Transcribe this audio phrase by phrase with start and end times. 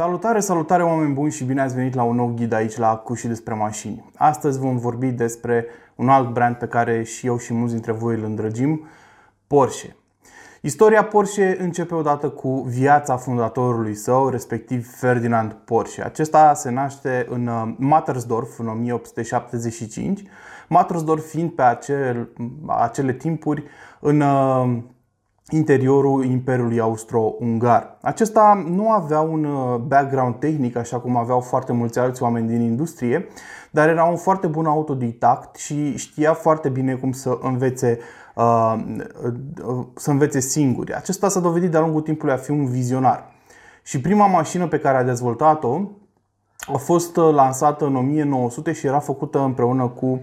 [0.00, 3.14] Salutare, salutare oameni buni și bine ați venit la un nou ghid aici la Cu
[3.14, 4.10] și despre mașini.
[4.16, 8.14] Astăzi vom vorbi despre un alt brand pe care și eu și mulți dintre voi
[8.14, 8.86] îl îndrăgim,
[9.46, 9.96] Porsche.
[10.60, 16.04] Istoria Porsche începe odată cu viața fondatorului său, respectiv Ferdinand Porsche.
[16.04, 20.22] Acesta se naște în uh, Mattersdorf în 1875,
[20.68, 22.28] Mattersdorf fiind pe acele,
[22.66, 23.64] acele timpuri
[24.00, 24.78] în uh,
[25.50, 27.98] interiorul Imperiului Austro-Ungar.
[28.00, 32.60] Acesta nu avea un uh, background tehnic, așa cum aveau foarte mulți alți oameni din
[32.60, 33.26] industrie,
[33.70, 37.98] dar era un foarte bun autodidact și știa foarte bine cum să învețe
[38.34, 38.74] uh,
[39.66, 40.94] uh, să învețe singuri.
[40.94, 43.32] Acesta s-a dovedit de-a lungul timpului a fi un vizionar.
[43.82, 45.80] Și prima mașină pe care a dezvoltat-o
[46.72, 50.20] a fost lansată în 1900 și era făcută împreună cu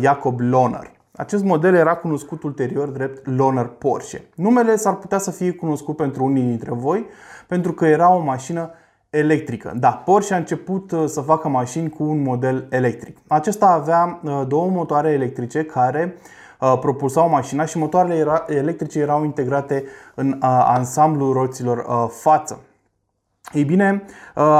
[0.00, 0.93] Jacob Lohner.
[1.16, 4.24] Acest model era cunoscut ulterior drept Loner Porsche.
[4.34, 7.06] Numele s-ar putea să fie cunoscut pentru unii dintre voi
[7.46, 8.70] pentru că era o mașină
[9.10, 9.72] electrică.
[9.76, 13.18] Da, Porsche a început uh, să facă mașini cu un model electric.
[13.26, 16.16] Acesta avea uh, două motoare electrice care
[16.60, 22.60] uh, propulsau mașina și motoarele electrice erau integrate în ansamblul roților față.
[23.52, 24.04] Ei bine,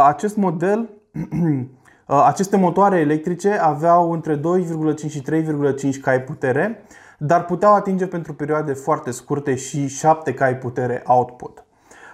[0.04, 1.64] acest model Uh,
[2.06, 6.84] aceste motoare electrice aveau între 2,5 și 3,5 cai putere,
[7.18, 11.64] dar puteau atinge pentru perioade foarte scurte și 7 cai putere output.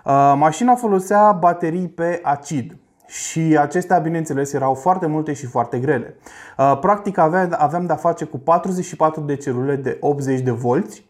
[0.05, 6.15] Uh, mașina folosea baterii pe acid și acestea, bineînțeles, erau foarte multe și foarte grele.
[6.59, 11.09] Uh, practic aveam de-a face cu 44 de celule de 80 de volți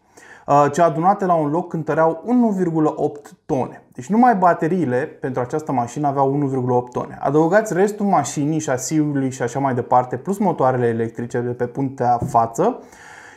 [0.71, 2.23] ce adunate la un loc cântăreau
[3.25, 3.83] 1,8 tone.
[3.93, 6.49] Deci numai bateriile pentru această mașină aveau
[6.87, 7.17] 1,8 tone.
[7.19, 12.79] Adăugați restul mașinii, șasiului și așa mai departe, plus motoarele electrice de pe puntea față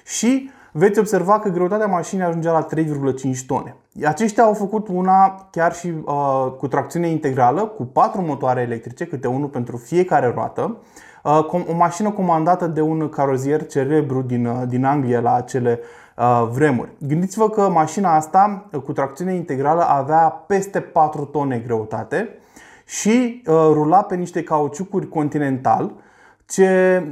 [0.04, 3.76] și veți observa că greutatea mașinii ajungea la 3,5 tone.
[4.04, 9.26] Aceștia au făcut una chiar și uh, cu tracțiune integrală, cu 4 motoare electrice, câte
[9.26, 10.76] unul pentru fiecare roată,
[11.22, 16.03] uh, o mașină comandată de un carozier celebru din, uh, din Anglia la acele Uh,
[16.50, 16.90] vremuri.
[16.98, 22.28] Gândiți-vă că mașina asta uh, cu tracțiune integrală avea peste 4 tone greutate
[22.86, 25.92] și uh, rula pe niște cauciucuri Continental
[26.46, 27.02] ce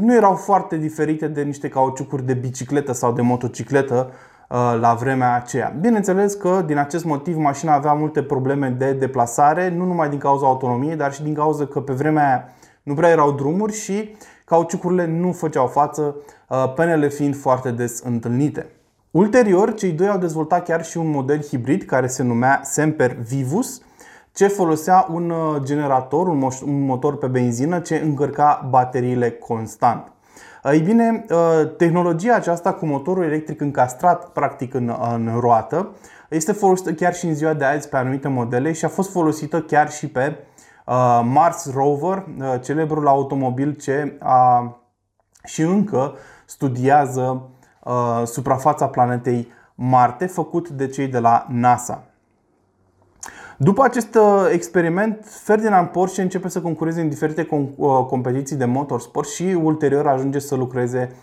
[0.00, 4.10] nu erau foarte diferite de niște cauciucuri de bicicletă sau de motocicletă
[4.80, 5.74] la vremea aceea.
[5.80, 10.46] Bineînțeles că din acest motiv mașina avea multe probleme de deplasare, nu numai din cauza
[10.46, 12.48] autonomiei, dar și din cauza că pe vremea aia
[12.82, 14.14] nu prea erau drumuri și
[14.52, 16.16] cauciucurile nu făceau față,
[16.48, 18.66] uh, penele fiind foarte des întâlnite.
[19.10, 23.82] Ulterior, cei doi au dezvoltat chiar și un model hibrid care se numea Semper Vivus,
[24.32, 30.12] ce folosea un uh, generator, un motor pe benzină ce încărca bateriile constant.
[30.64, 31.24] Uh, ei bine,
[31.76, 35.90] tehnologia aceasta cu motorul electric încastrat practic în, în roată
[36.28, 39.60] este folosită chiar și în ziua de azi pe anumite modele și a fost folosită
[39.60, 40.51] chiar și pe Uh,
[41.22, 44.76] Mars Rover, uh, celebrul automobil ce a
[45.44, 47.42] și încă studiază
[47.84, 52.04] uh, suprafața planetei Marte, făcut de cei de la NASA.
[53.56, 54.18] După acest
[54.52, 57.48] experiment, Ferdinand Porsche începe să concureze în diferite
[58.08, 61.14] competiții de motorsport și ulterior ajunge să lucreze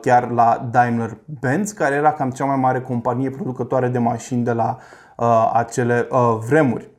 [0.00, 4.78] chiar la Daimler-Benz, care era cam cea mai mare companie producătoare de mașini de la
[5.52, 6.08] acele
[6.48, 6.90] vremuri.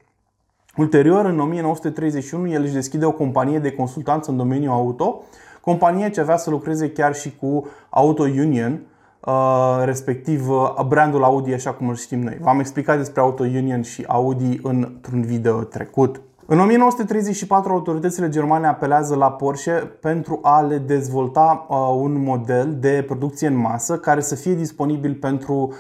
[0.80, 5.24] Ulterior, în 1931, el își deschide o companie de consultanță în domeniul auto,
[5.62, 8.80] companie ce avea să lucreze chiar și cu Auto Union,
[9.20, 12.38] uh, respectiv uh, brandul Audi așa cum îl știm noi.
[12.42, 16.22] V-am explicat despre Auto Union și Audi într-un video trecut.
[16.46, 23.04] În 1934, autoritățile germane apelează la Porsche pentru a le dezvolta uh, un model de
[23.08, 25.74] producție în masă care să fie disponibil pentru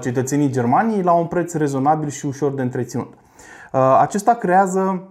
[0.00, 3.12] cetățenii Germaniei la un preț rezonabil și ușor de întreținut.
[3.72, 5.10] Uh, acesta creează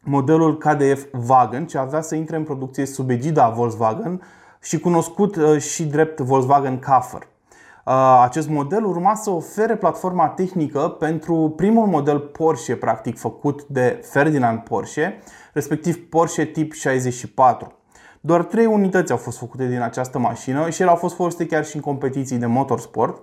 [0.00, 4.22] modelul KDF Wagen, ce avea să intre în producție sub egida Volkswagen
[4.60, 7.20] și cunoscut uh, și drept Volkswagen Kaffer.
[7.20, 14.00] Uh, acest model urma să ofere platforma tehnică pentru primul model Porsche practic făcut de
[14.10, 15.18] Ferdinand Porsche,
[15.52, 17.72] respectiv Porsche tip 64.
[18.20, 21.64] Doar trei unități au fost făcute din această mașină și ele au fost folosite chiar
[21.64, 23.22] și în competiții de motorsport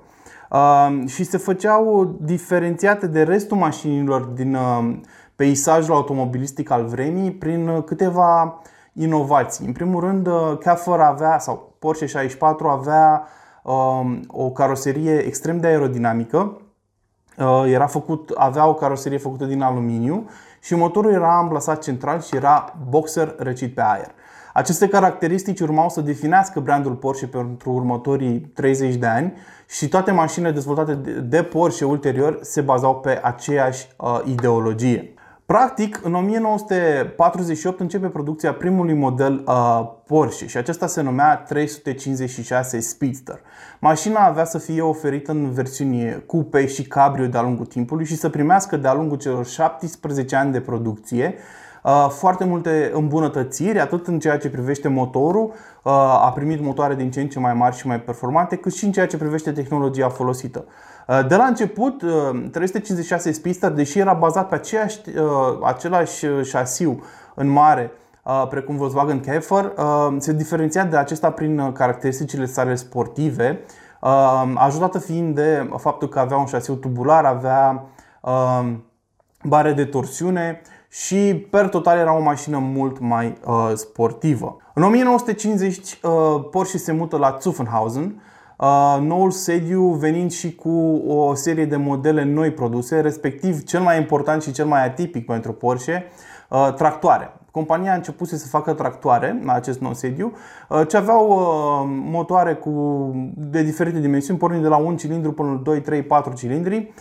[1.06, 4.58] și se făceau diferențiate de restul mașinilor din
[5.36, 8.62] peisajul automobilistic al vremii prin câteva
[8.94, 9.66] inovații.
[9.66, 13.28] În primul rând, Caffer avea, sau Porsche 64 avea
[14.28, 16.62] o caroserie extrem de aerodinamică,
[17.66, 20.30] era făcut, avea o caroserie făcută din aluminiu
[20.62, 24.12] și motorul era amplasat central și era boxer răcit pe aer.
[24.58, 29.34] Aceste caracteristici urmau să definească brandul Porsche pentru următorii 30 de ani
[29.68, 35.14] și toate mașinile dezvoltate de Porsche ulterior se bazau pe aceeași uh, ideologie.
[35.46, 43.40] Practic, în 1948 începe producția primului model uh, Porsche și acesta se numea 356 Speedster.
[43.80, 48.30] Mașina avea să fie oferită în versiuni coupe și cabrio de-a lungul timpului și să
[48.30, 51.64] primească de-a lungul celor 17 ani de producție uh,
[52.10, 55.46] foarte multe îmbunătățiri, atât în ceea ce privește motorul,
[55.84, 58.86] uh, a primit motoare din ce în ce mai mari și mai performante, cât și
[58.86, 60.66] în ceea ce privește tehnologia folosită.
[61.08, 62.04] Uh, de la început,
[62.52, 65.24] 356 uh, Speedster, deși era bazat pe aceeași, uh,
[65.64, 67.04] același șasiu
[67.36, 67.92] în mare,
[68.50, 69.74] precum Volkswagen Käfer,
[70.18, 73.60] se diferenția de acesta prin caracteristicile sale sportive,
[74.56, 77.86] ajutată fiind de faptul că avea un șasiu tubular, avea
[79.44, 80.62] bare de torsiune
[81.04, 83.38] și per total era o mașină mult mai
[83.74, 84.58] sportivă.
[84.74, 86.00] În 1950
[86.52, 88.22] Porsche se mută la Zuffenhausen,
[89.02, 94.42] noul sediu venind și cu o serie de modele noi produse, respectiv cel mai important
[94.42, 96.06] și cel mai atipic pentru Porsche,
[96.76, 97.34] tractoare.
[97.52, 100.34] Compania a început să facă tractoare la acest nou sediu,
[100.88, 101.28] ce aveau
[101.88, 102.72] motoare cu,
[103.36, 106.94] de diferite dimensiuni, pornind de la 1 cilindru până la 2, 3, 4 cilindri.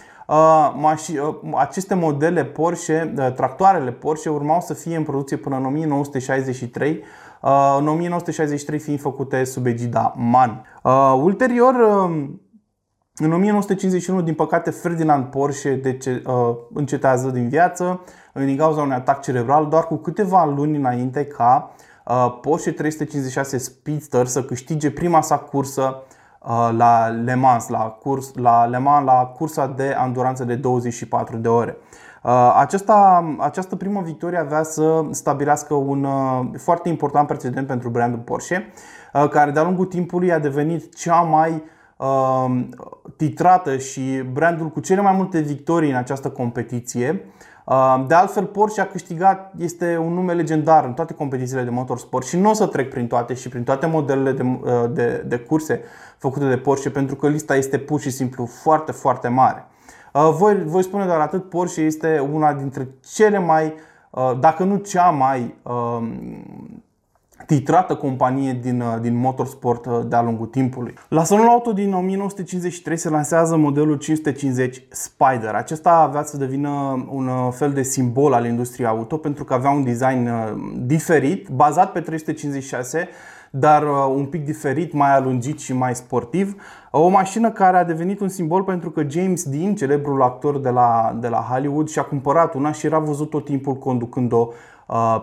[1.54, 7.04] Aceste modele Porsche, tractoarele Porsche, urmau să fie în producție până în 1963
[7.44, 10.64] Uh, în 1963 fiind făcute sub egida MAN.
[10.82, 12.28] Uh, ulterior, uh,
[13.14, 16.22] în 1951, din păcate, Ferdinand Porsche dece-
[16.74, 18.00] încetează din viață
[18.32, 21.70] din cauza unui atac cerebral doar cu câteva luni înainte ca
[22.40, 26.02] Porsche 356 Speedster să câștige prima sa cursă
[26.76, 31.48] la Le Mans, la, curs, la Le Mans, la cursa de anduranță de 24 de
[31.48, 31.76] ore.
[32.24, 38.18] Uh, aceasta, această primă victorie avea să stabilească un uh, foarte important precedent pentru brandul
[38.18, 38.72] Porsche,
[39.12, 41.62] uh, care de-a lungul timpului a devenit cea mai
[43.16, 47.24] titrată și brandul cu cele mai multe victorii în această competiție.
[48.06, 52.36] De altfel, Porsche a câștigat, este un nume legendar în toate competițiile de motorsport și
[52.36, 54.44] nu o să trec prin toate și prin toate modelele de,
[54.92, 55.80] de, de curse
[56.18, 59.66] făcute de Porsche pentru că lista este pur și simplu foarte, foarte mare.
[60.12, 63.74] Uh, voi, voi spune doar atât, Porsche este una dintre cele mai,
[64.10, 66.83] uh, dacă nu cea mai um,
[67.46, 70.94] titrată companie din, uh, din motorsport de-a lungul timpului.
[71.08, 75.54] La salonul auto din 1953 se lansează modelul 550 Spider.
[75.54, 76.68] Acesta avea să devină
[77.10, 80.30] un fel de simbol al industriei auto pentru că avea un design
[80.86, 83.08] diferit, bazat pe 356
[83.56, 86.62] dar uh, un pic diferit, mai alungit și mai sportiv.
[86.90, 91.16] O mașină care a devenit un simbol pentru că James Dean, celebrul actor de la,
[91.20, 94.54] de la Hollywood, și-a cumpărat una și era văzut tot timpul conducând-o uh,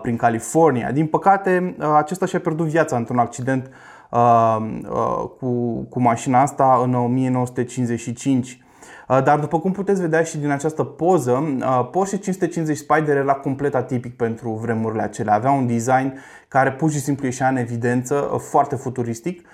[0.02, 0.90] prin California.
[0.90, 3.70] Din păcate, uh, acesta și-a pierdut viața într-un accident
[4.10, 4.56] uh,
[4.90, 8.62] uh, cu, cu mașina asta în 1955.
[9.08, 13.34] Uh, dar după cum puteți vedea și din această poză, uh, Porsche 550 Spider era
[13.34, 15.34] complet atipic pentru vremurile acelea.
[15.34, 16.18] Avea un design
[16.48, 19.46] care pur și simplu ieșea în evidență, uh, foarte futuristic.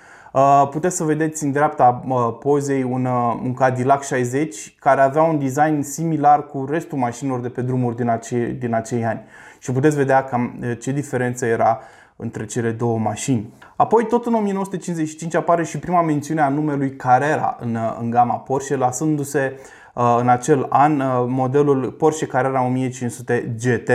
[0.69, 1.91] Puteți să vedeți în dreapta
[2.39, 3.05] pozei un,
[3.43, 8.09] un Cadillac 60 care avea un design similar cu restul mașinilor de pe drumuri din
[8.09, 9.21] acei, din acei ani.
[9.59, 11.79] Și puteți vedea cam ce diferență era
[12.21, 13.53] între cele două mașini.
[13.75, 18.75] Apoi, tot în 1955 apare și prima mențiune a numelui Carrera în, în gama Porsche,
[18.75, 19.59] lasându-se
[19.93, 23.89] uh, în acel an uh, modelul Porsche Carrera 1500 GT.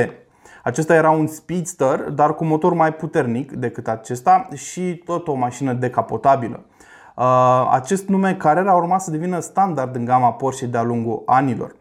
[0.63, 5.73] Acesta era un speedster, dar cu motor mai puternic decât acesta și tot o mașină
[5.73, 6.65] decapotabilă.
[7.17, 11.75] Uh, acest nume Carrera a urmat să devină standard în gama Porsche de-a lungul anilor.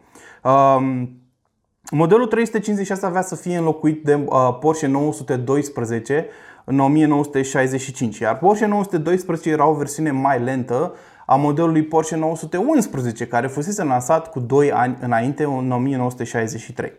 [1.96, 6.28] Modelul 356 avea să fie înlocuit de uh, Porsche 912
[6.64, 10.94] în 1965, iar Porsche 912 era o versiune mai lentă
[11.26, 16.92] a modelului Porsche 911, care fusese lansat cu 2 ani înainte, în 1963.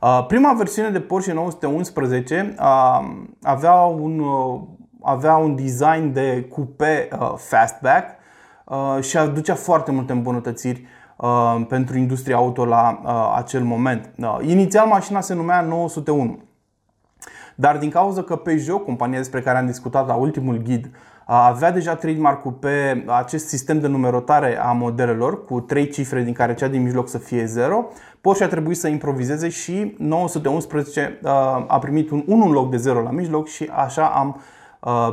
[0.00, 2.64] Uh, prima versiune de Porsche 911 uh,
[3.42, 4.22] avea un,
[5.02, 8.14] avea un design de coupe fastback
[9.00, 10.95] și aducea foarte multe îmbunătățiri Uh,
[11.68, 14.10] pentru industria auto la uh, acel moment.
[14.18, 16.38] Uh, inițial mașina se numea 901.
[17.54, 20.90] Dar din cauza că Peugeot, compania despre care am discutat la ultimul ghid,
[21.24, 26.54] avea deja trademark-ul pe acest sistem de numerotare a modelelor cu trei cifre din care
[26.54, 27.88] cea din mijloc să fie 0,
[28.20, 31.18] Porsche a trebuit să improvizeze și 911
[31.66, 34.40] a primit un 1 în loc de 0 la mijloc și așa am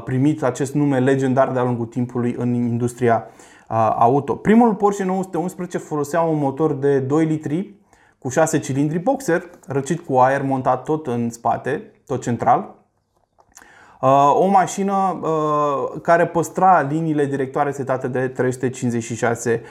[0.04, 3.28] primit acest nume legendar de-a lungul timpului în industria
[3.98, 4.36] auto.
[4.36, 7.74] Primul Porsche 911 folosea un motor de 2 litri
[8.20, 12.76] cu 6 cilindri boxer, răcit cu aer montat tot în spate, tot central.
[14.34, 15.20] O mașină
[16.02, 19.62] care păstra liniile directoare setate de 356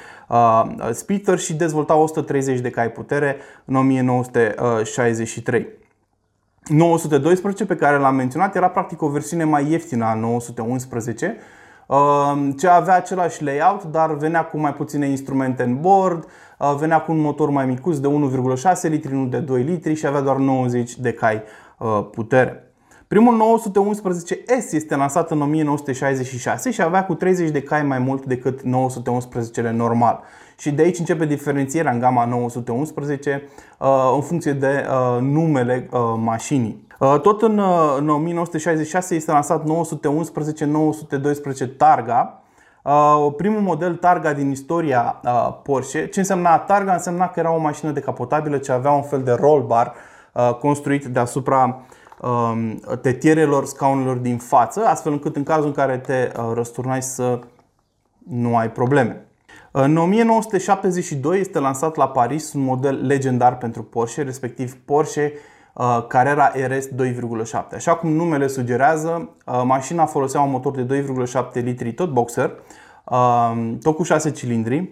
[0.92, 5.68] speeder și dezvolta 130 de cai putere în 1963.
[6.68, 11.37] 912 pe care l-am menționat era practic o versiune mai ieftină a 911
[12.58, 16.26] ce avea același layout, dar venea cu mai puține instrumente în bord,
[16.78, 20.20] venea cu un motor mai micuț de 1,6 litri, nu de 2 litri și avea
[20.20, 21.42] doar 90 de cai
[22.11, 22.66] putere.
[23.08, 28.61] Primul 911S este lansat în 1966 și avea cu 30 de cai mai mult decât
[28.61, 30.20] 911-le normal.
[30.58, 33.42] Și de aici începe diferențierea în gama 911
[34.14, 34.87] în funcție de
[35.20, 36.87] numele mașinii.
[37.02, 37.59] Tot în,
[37.99, 39.66] în 1966 este lansat 911-912
[41.76, 42.42] Targa,
[43.37, 45.21] primul model Targa din istoria
[45.62, 46.06] Porsche.
[46.06, 46.92] Ce însemna Targa?
[46.92, 49.94] Însemna că era o mașină decapotabilă ce avea un fel de roll bar
[50.61, 51.80] construit deasupra
[53.00, 57.38] tetierelor scaunelor din față, astfel încât în cazul în care te răsturnai să
[58.28, 59.26] nu ai probleme.
[59.71, 65.51] În 1972 este lansat la Paris un model legendar pentru Porsche, respectiv Porsche Uh,
[66.09, 67.75] Carrera RS 2,7.
[67.75, 71.05] Așa cum numele sugerează, uh, mașina folosea un motor de
[71.52, 72.52] 2,7 litri tot boxer,
[73.05, 74.91] uh, tot cu 6 cilindri,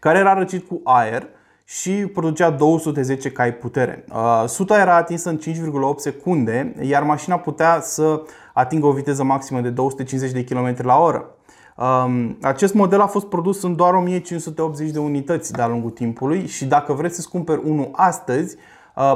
[0.00, 1.26] care era răcit cu aer
[1.64, 4.04] și producea 210 cai putere.
[4.46, 9.70] Suta era atinsă în 5,8 secunde, iar mașina putea să atingă o viteză maximă de
[9.70, 11.34] 250 de km la oră.
[11.76, 16.64] Um, acest model a fost produs în doar 1580 de unități de-a lungul timpului și
[16.64, 18.62] dacă vreți să-ți cumperi unul astăzi, Uh,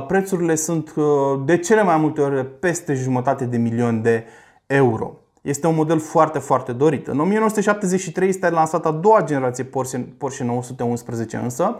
[0.06, 1.04] prețurile sunt uh,
[1.44, 4.24] de cele mai multe ori peste jumătate de milion de
[4.66, 5.16] euro.
[5.42, 7.06] Este un model foarte, foarte dorit.
[7.06, 11.76] În 1973 este lansată a doua generație Porsche, Porsche 911 însă,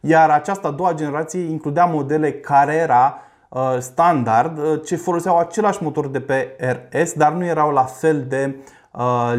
[0.00, 6.20] iar această a doua generație includea modele Carrera uh, standard ce foloseau același motor de
[6.20, 8.56] pe RS, dar nu erau la fel de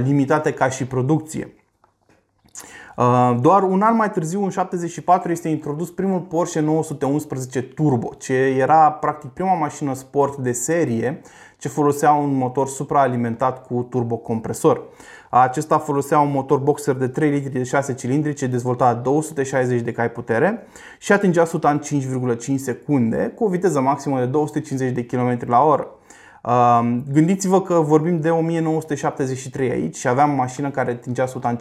[0.04, 1.54] limitate ca și producție.
[3.00, 8.34] Uh, doar un an mai târziu, în 74, este introdus primul Porsche 911 Turbo, ce
[8.34, 11.22] era practic prima mașină sport de serie
[11.58, 14.84] ce folosea un motor supraalimentat cu turbocompresor.
[15.30, 19.92] Acesta folosea un motor boxer de 3 litri de 6 cilindri ce dezvolta 260 de
[19.92, 21.82] cai putere și atingea 100 în
[22.38, 25.88] 5,5 secunde cu o viteză maximă de 250 de km la oră.
[26.44, 31.58] Uh, gândiți-vă că vorbim de 1973 aici și aveam o mașină care atingea 100 în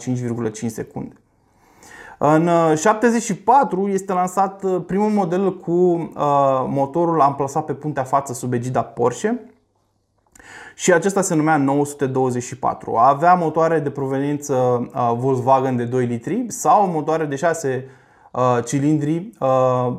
[0.51, 1.15] 5,5 secunde.
[2.21, 8.33] În 74 uh, este lansat uh, primul model cu uh, motorul amplasat pe puntea față
[8.33, 9.39] sub egida Porsche
[10.75, 12.95] și acesta se numea 924.
[12.95, 17.85] Avea motoare de proveniență Volkswagen de 2 litri sau motoare de 6
[18.65, 19.29] cilindri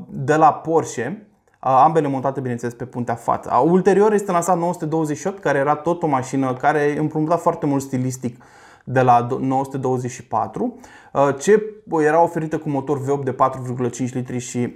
[0.09, 1.27] de la Porsche,
[1.59, 3.62] ambele montate bineînțeles pe puntea față.
[3.65, 8.43] Ulterior este lansat 928 care era tot o mașină care împrumuta foarte mult stilistic
[8.92, 10.75] de la 924,
[11.12, 11.62] uh, ce
[12.02, 14.75] era oferită cu motor V8 de 4,5 litri și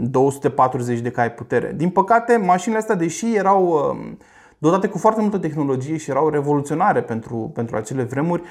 [0.00, 1.72] 240 uh, de cai putere.
[1.76, 4.16] Din păcate, mașinile astea, deși erau uh,
[4.58, 8.42] dotate cu foarte multă tehnologie și erau revoluționare pentru, pentru acele vremuri,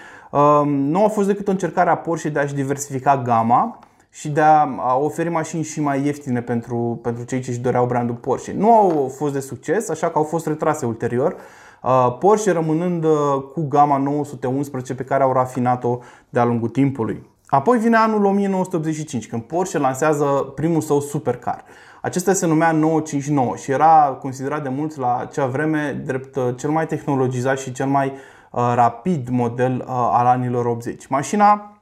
[0.65, 4.95] nu a fost decât o încercare a Porsche de a-și diversifica gama și de a
[4.95, 8.53] oferi mașini și mai ieftine pentru, pentru cei ce își doreau brandul Porsche.
[8.57, 11.35] Nu au fost de succes, așa că au fost retrase ulterior.
[11.83, 13.11] Uh, Porsche rămânând uh,
[13.53, 17.29] cu gama 911 pe care au rafinat-o de-a lungul timpului.
[17.47, 21.63] Apoi vine anul 1985, când Porsche lansează primul său supercar.
[22.01, 26.69] Acesta se numea 959 și era considerat de mulți la acea vreme drept uh, cel
[26.69, 28.13] mai tehnologizat și cel mai
[28.51, 31.07] rapid model al anilor 80.
[31.07, 31.81] Mașina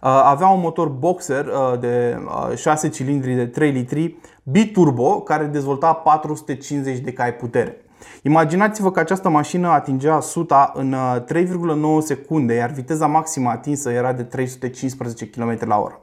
[0.00, 1.46] avea un motor boxer
[1.80, 2.18] de
[2.56, 7.85] 6 cilindri de 3 litri biturbo care dezvolta 450 de cai putere.
[8.22, 10.94] Imaginați-vă că această mașină atingea 100 în
[11.34, 16.00] 3,9 uh, secunde, iar viteza maximă atinsă era de 315 km la oră.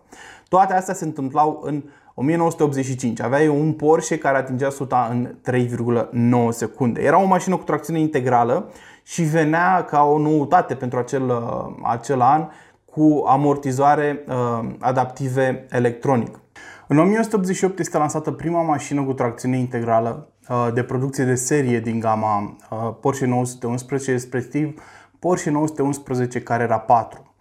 [0.49, 1.83] Toate astea se întâmplau în
[2.13, 3.21] 1985.
[3.21, 7.01] Aveai un Porsche care atingea 100 în 3,9 secunde.
[7.01, 8.71] Era o mașină cu tracțiune integrală
[9.03, 12.47] și venea ca o noutate pentru acel, uh, acel an
[12.85, 16.39] cu amortizoare uh, adaptive electronic.
[16.87, 20.32] În 1988 este lansată prima mașină cu tracțiune integrală Uh,
[20.73, 24.81] de producție de serie din gama uh, Porsche 911, respectiv
[25.19, 27.33] Porsche 911 Carrera 4.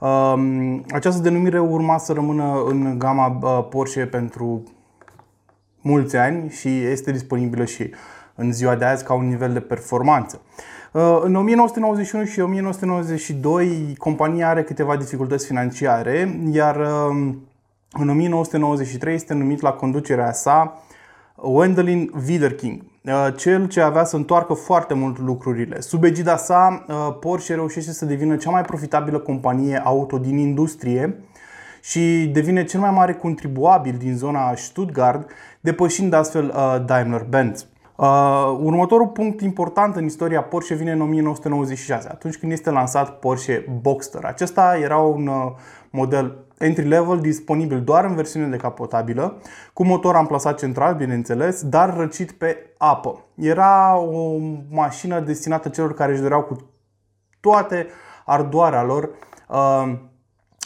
[0.00, 4.62] Um, această denumire urma să rămână în gama uh, Porsche pentru
[5.80, 7.90] mulți ani și este disponibilă și
[8.34, 10.40] în ziua de azi ca un nivel de performanță.
[11.22, 17.46] În 1991 și 1992 compania are câteva dificultăți financiare, iar um,
[17.92, 20.82] în 1993 este numit la conducerea sa
[21.44, 22.82] Wendelin Wiederking,
[23.36, 25.80] cel ce avea să întoarcă foarte mult lucrurile.
[25.80, 26.84] Sub egida sa,
[27.20, 31.20] Porsche reușește să devină cea mai profitabilă companie auto din industrie
[31.82, 36.54] și devine cel mai mare contribuabil din zona Stuttgart, depășind astfel
[36.86, 37.66] Daimler-Benz.
[37.96, 43.78] Uh, următorul punct important în istoria Porsche vine în 1996, atunci când este lansat Porsche
[43.80, 44.24] Boxster.
[44.24, 45.52] Acesta era un uh,
[45.90, 49.40] model entry-level disponibil doar în versiune decapotabilă,
[49.72, 53.24] cu motor amplasat central, bineînțeles, dar răcit pe apă.
[53.34, 54.36] Era o
[54.70, 56.56] mașină destinată celor care își doreau cu
[57.40, 57.86] toate
[58.24, 59.10] ardoarea lor
[59.48, 59.98] uh,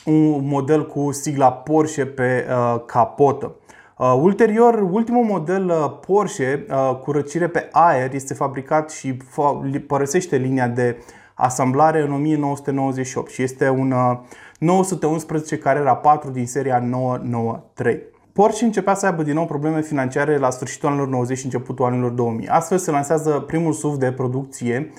[0.04, 3.57] un model cu sigla Porsche pe uh, capotă.
[3.99, 9.16] Uh, ulterior, ultimul model uh, Porsche uh, cu răcire pe aer este fabricat și
[9.87, 11.02] părăsește linia de
[11.38, 13.95] asamblare în 1998 și este un
[14.59, 18.02] 911 Carrera 4 din seria 993.
[18.33, 22.11] Porsche începea să aibă din nou probleme financiare la sfârșitul anilor 90 și începutul anilor
[22.11, 22.49] 2000.
[22.49, 24.92] Astfel se lansează primul SUV de producție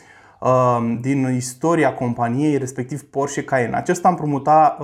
[1.02, 3.76] din istoria companiei, respectiv Porsche Cayenne.
[3.76, 4.78] Acesta împrumuta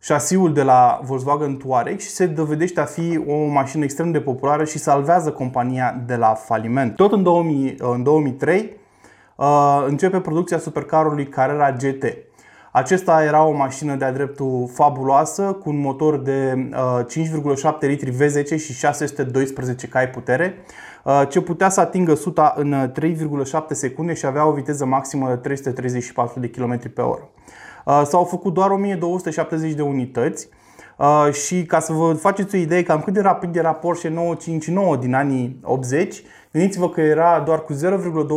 [0.00, 4.64] șasiul de la Volkswagen Touareg și se dovedește a fi o mașină extrem de populară
[4.64, 6.96] și salvează compania de la faliment.
[6.96, 8.64] Tot în, 2000, în 2003 uh,
[9.86, 12.04] începe producția supercarului Carrera GT.
[12.72, 16.74] Acesta era o mașină de-a dreptul fabuloasă, cu un motor de 5,7
[17.44, 20.54] uh, litri V10 și 612 cai putere,
[21.04, 25.34] uh, ce putea să atingă 100 în 3,7 secunde și avea o viteză maximă de
[25.34, 27.28] 334 de km pe oră.
[27.84, 30.48] Uh, s-au făcut doar 1270 de unități
[30.98, 34.96] uh, și ca să vă faceți o idee cam cât de rapid era Porsche 959
[34.96, 36.22] din anii 80,
[36.52, 37.78] gândiți-vă că era doar cu 0,2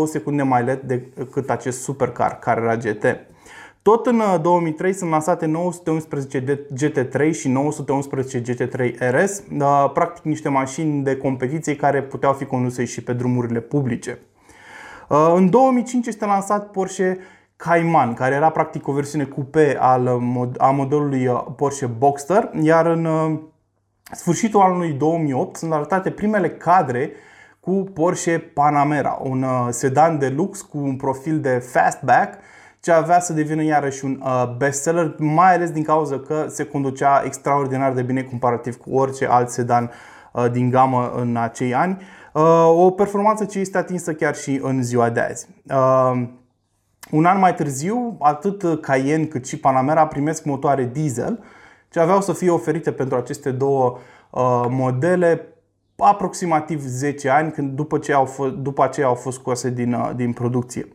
[0.05, 3.05] secunde mai lent decât acest supercar care era GT.
[3.81, 9.43] Tot în 2003 uh, sunt lansate 911 GT3 și 911 GT3 RS,
[9.93, 14.19] practic niște mașini de competiție care puteau fi conduse și pe drumurile publice.
[15.35, 17.19] În 2005 este lansat Porsche
[17.55, 20.05] Cayman, care era practic o versiune coupe al,
[20.37, 23.39] uh, a modelului uh, Porsche Boxster, iar în uh,
[24.11, 27.11] sfârșitul anului 2008 sunt arătate primele cadre
[27.65, 32.39] cu Porsche Panamera, un sedan de lux cu un profil de fastback
[32.79, 34.21] ce avea să devină iarăși un
[34.57, 39.49] bestseller, mai ales din cauza că se conducea extraordinar de bine comparativ cu orice alt
[39.49, 39.91] sedan
[40.51, 42.01] din gamă în acei ani.
[42.65, 45.47] O performanță ce este atinsă chiar și în ziua de azi.
[47.11, 51.43] Un an mai târziu, atât Cayenne cât și Panamera primesc motoare diesel,
[51.89, 53.97] ce aveau să fie oferite pentru aceste două
[54.29, 55.54] uh, modele
[55.97, 60.11] aproximativ 10 ani când după ce au fost, după aceea au fost scoase din, uh,
[60.15, 60.87] din producție.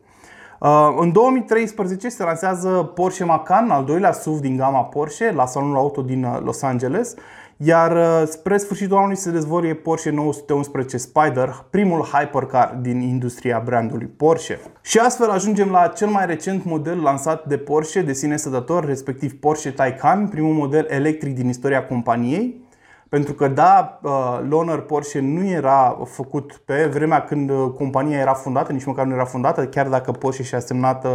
[0.61, 5.77] Uh, în 2013 se lansează Porsche Macan, al doilea SUV din gama Porsche, la salonul
[5.77, 7.13] auto din uh, Los Angeles,
[7.57, 14.07] iar uh, spre sfârșitul anului se dezvolie Porsche 911 Spider, primul hypercar din industria brandului
[14.07, 14.59] Porsche.
[14.81, 19.33] Și astfel ajungem la cel mai recent model lansat de Porsche de sine stătător, respectiv
[19.39, 22.69] Porsche Taycan, primul model electric din istoria companiei.
[23.11, 28.33] Pentru că da, uh, Loner Porsche nu era făcut pe vremea când uh, compania era
[28.33, 31.07] fondată, nici măcar nu era fondată, chiar dacă Porsche și-a semnat,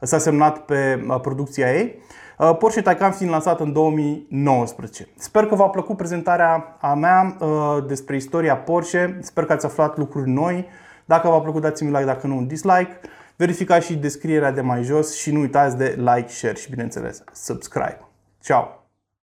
[0.00, 2.00] s-a semnat pe producția ei.
[2.42, 5.08] Uh, Porsche Taycan fiind lansat în 2019.
[5.16, 9.18] Sper că v-a plăcut prezentarea a mea uh, despre istoria Porsche.
[9.20, 10.68] Sper că ați aflat lucruri noi.
[11.04, 13.00] Dacă v-a plăcut, dați-mi like, dacă nu, un dislike.
[13.36, 18.00] Verificați și descrierea de mai jos și nu uitați de like, share și, bineînțeles, subscribe.
[18.40, 18.81] Ciao!